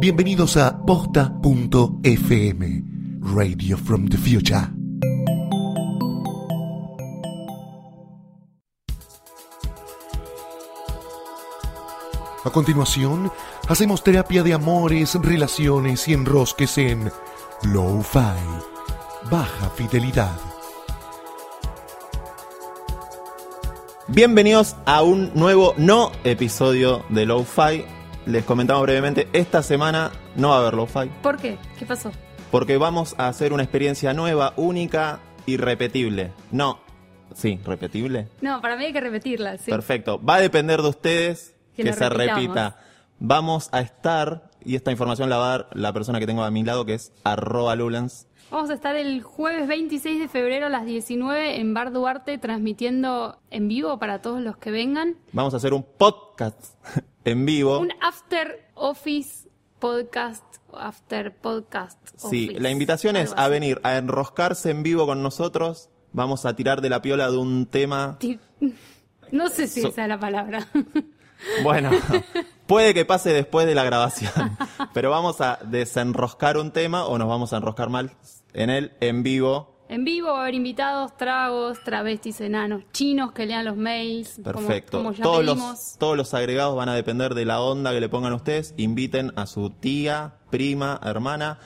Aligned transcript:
Bienvenidos 0.00 0.56
a 0.56 0.80
posta.fm, 0.86 2.84
Radio 3.34 3.76
from 3.76 4.08
the 4.08 4.16
Future. 4.16 4.68
A 12.44 12.50
continuación, 12.50 13.32
hacemos 13.66 14.04
terapia 14.04 14.44
de 14.44 14.54
amores, 14.54 15.16
relaciones 15.16 16.06
y 16.06 16.12
enrosques 16.12 16.78
en 16.78 17.10
Low-Fi, 17.64 18.38
baja 19.28 19.68
fidelidad. 19.70 20.38
Bienvenidos 24.06 24.76
a 24.86 25.02
un 25.02 25.32
nuevo 25.34 25.74
no 25.76 26.12
episodio 26.22 27.04
de 27.08 27.26
Low-Fi. 27.26 27.97
Les 28.28 28.44
comentamos 28.44 28.82
brevemente, 28.82 29.26
esta 29.32 29.62
semana 29.62 30.10
no 30.36 30.50
va 30.50 30.56
a 30.56 30.58
haber 30.60 30.74
Low-Fi 30.74 31.08
¿Por 31.22 31.38
qué? 31.38 31.56
¿Qué 31.78 31.86
pasó? 31.86 32.10
porque 32.50 32.76
vamos 32.78 33.14
a 33.18 33.28
hacer 33.28 33.52
una 33.52 33.62
experiencia 33.62 34.14
nueva, 34.14 34.54
única 34.56 35.20
y 35.44 35.58
repetible. 35.58 36.32
No, 36.50 36.80
sí, 37.34 37.60
repetible. 37.64 38.28
No, 38.40 38.62
para 38.62 38.76
mí 38.76 38.86
hay 38.86 38.92
que 38.94 39.00
repetirla, 39.02 39.58
sí. 39.58 39.70
Perfecto. 39.70 40.18
Va 40.22 40.36
a 40.36 40.40
depender 40.40 40.80
de 40.80 40.88
ustedes 40.88 41.54
Que 41.76 41.92
se 41.92 42.08
repitamos. 42.08 42.42
repita. 42.42 42.76
Vamos 43.18 43.68
a 43.72 43.80
estar, 43.80 44.50
y 44.64 44.76
esta 44.76 44.90
información 44.90 45.28
la 45.28 45.36
va 45.36 45.46
a 45.46 45.58
dar 45.58 45.68
la 45.74 45.92
persona 45.92 46.20
que 46.20 46.26
tengo 46.26 46.42
a 46.42 46.50
mi 46.50 46.64
lado, 46.64 46.86
que 46.86 46.94
es 46.94 47.12
arroba 47.24 47.76
Lulens. 47.76 48.26
Vamos 48.50 48.70
a 48.70 48.74
estar 48.74 48.96
el 48.96 49.22
jueves 49.22 49.68
26 49.68 50.20
de 50.20 50.28
febrero 50.28 50.66
a 50.66 50.70
las 50.70 50.86
19 50.86 51.60
en 51.60 51.74
Bar 51.74 51.92
Duarte 51.92 52.38
transmitiendo 52.38 53.38
en 53.50 53.68
vivo 53.68 53.98
para 53.98 54.22
todos 54.22 54.40
los 54.40 54.56
que 54.56 54.70
vengan. 54.70 55.16
Vamos 55.32 55.52
a 55.52 55.58
hacer 55.58 55.74
un 55.74 55.82
podcast 55.82 56.76
en 57.30 57.44
vivo. 57.46 57.78
Un 57.80 57.92
after 58.00 58.68
office 58.74 59.48
podcast, 59.78 60.44
after 60.72 61.34
podcast. 61.36 61.98
Sí, 62.16 62.48
la 62.58 62.70
invitación 62.70 63.16
es 63.16 63.32
a 63.36 63.48
venir 63.48 63.80
a 63.84 63.96
enroscarse 63.96 64.70
en 64.70 64.82
vivo 64.82 65.06
con 65.06 65.22
nosotros. 65.22 65.90
Vamos 66.12 66.46
a 66.46 66.56
tirar 66.56 66.80
de 66.80 66.88
la 66.88 67.02
piola 67.02 67.30
de 67.30 67.36
un 67.36 67.66
tema. 67.66 68.18
No 69.30 69.50
sé 69.50 69.66
si 69.66 69.82
So- 69.82 69.88
esa 69.88 70.04
es 70.04 70.08
la 70.08 70.18
palabra. 70.18 70.66
Bueno, 71.62 71.90
puede 72.66 72.94
que 72.94 73.04
pase 73.04 73.32
después 73.32 73.64
de 73.66 73.76
la 73.76 73.84
grabación, 73.84 74.32
pero 74.92 75.10
vamos 75.10 75.40
a 75.40 75.60
desenroscar 75.64 76.56
un 76.56 76.72
tema 76.72 77.04
o 77.04 77.16
nos 77.16 77.28
vamos 77.28 77.52
a 77.52 77.58
enroscar 77.58 77.90
mal 77.90 78.10
en 78.54 78.70
él 78.70 78.92
en 79.00 79.22
vivo. 79.22 79.77
En 79.90 80.04
vivo 80.04 80.28
va 80.28 80.38
a 80.40 80.42
haber 80.42 80.54
invitados, 80.54 81.16
tragos, 81.16 81.82
travestis, 81.82 82.40
enanos, 82.42 82.82
chinos 82.92 83.32
que 83.32 83.46
lean 83.46 83.64
los 83.64 83.76
mails. 83.76 84.34
como- 84.44 84.44
Perfecto. 84.66 84.98
Como, 84.98 85.12
ya 85.12 85.22
todos, 85.22 85.38
pedimos. 85.40 85.70
los, 85.70 85.96
todos 85.98 86.16
los 86.16 86.34
agregados 86.34 86.76
van 86.76 86.90
a 86.90 86.94
depender 86.94 87.34
de 87.34 87.46
la 87.46 87.60
onda 87.62 87.92
que 87.92 88.00
le 88.00 88.08
pongan 88.10 88.34
ustedes. 88.34 88.74
Inviten 88.76 89.32
a 89.36 89.46
su 89.46 89.70
tía, 89.70 90.34
prima, 90.50 91.00
hermana 91.02 91.58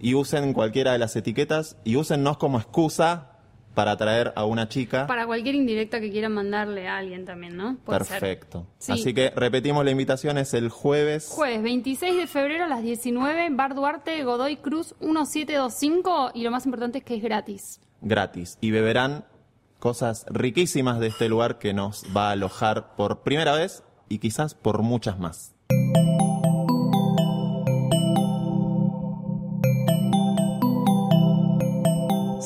y 0.00 0.14
usen 0.14 0.52
cualquiera 0.54 0.92
de 0.92 0.98
las 0.98 1.16
etiquetas 1.16 1.76
y 1.84 1.96
úsennos 1.96 2.38
como 2.38 2.58
excusa 2.58 3.35
para 3.76 3.90
atraer 3.92 4.32
a 4.36 4.46
una 4.46 4.70
chica. 4.70 5.06
Para 5.06 5.26
cualquier 5.26 5.54
indirecta 5.54 6.00
que 6.00 6.10
quieran 6.10 6.32
mandarle 6.32 6.88
a 6.88 6.96
alguien 6.96 7.26
también, 7.26 7.58
¿no? 7.58 7.76
Puede. 7.84 7.98
Perfecto. 7.98 8.66
Sí. 8.78 8.92
Así 8.92 9.12
que 9.12 9.30
repetimos 9.36 9.84
la 9.84 9.90
invitación, 9.90 10.38
es 10.38 10.54
el 10.54 10.70
jueves. 10.70 11.28
Jueves 11.30 11.62
26 11.62 12.16
de 12.16 12.26
febrero 12.26 12.64
a 12.64 12.68
las 12.68 12.82
19, 12.82 13.50
Bar 13.50 13.74
Duarte, 13.74 14.24
Godoy 14.24 14.56
Cruz 14.56 14.94
1725 15.00 16.30
y 16.32 16.42
lo 16.42 16.50
más 16.50 16.64
importante 16.64 16.98
es 16.98 17.04
que 17.04 17.16
es 17.16 17.22
gratis. 17.22 17.80
gratis 18.00 18.56
y 18.62 18.70
beberán 18.70 19.26
cosas 19.78 20.24
riquísimas 20.30 20.98
de 20.98 21.08
este 21.08 21.28
lugar 21.28 21.58
que 21.58 21.74
nos 21.74 22.02
va 22.16 22.28
a 22.28 22.32
alojar 22.32 22.96
por 22.96 23.24
primera 23.24 23.54
vez 23.54 23.82
y 24.08 24.20
quizás 24.20 24.54
por 24.54 24.80
muchas 24.80 25.18
más. 25.18 25.54